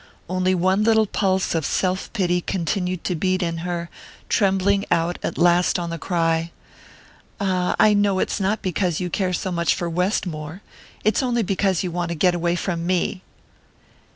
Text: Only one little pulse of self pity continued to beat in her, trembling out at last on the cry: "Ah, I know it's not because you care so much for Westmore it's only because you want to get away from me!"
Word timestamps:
Only 0.27 0.55
one 0.55 0.83
little 0.83 1.05
pulse 1.05 1.53
of 1.53 1.63
self 1.63 2.11
pity 2.11 2.41
continued 2.41 3.03
to 3.03 3.13
beat 3.13 3.43
in 3.43 3.57
her, 3.59 3.87
trembling 4.29 4.83
out 4.89 5.19
at 5.21 5.37
last 5.37 5.77
on 5.77 5.91
the 5.91 5.99
cry: 5.99 6.49
"Ah, 7.39 7.75
I 7.79 7.93
know 7.93 8.17
it's 8.17 8.39
not 8.39 8.63
because 8.63 8.99
you 8.99 9.11
care 9.11 9.31
so 9.31 9.51
much 9.51 9.75
for 9.75 9.87
Westmore 9.87 10.63
it's 11.03 11.21
only 11.21 11.43
because 11.43 11.83
you 11.83 11.91
want 11.91 12.09
to 12.09 12.15
get 12.15 12.33
away 12.33 12.55
from 12.55 12.83
me!" 12.87 13.21